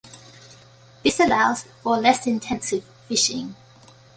[1.03, 3.55] This allows for less-intensive fishing.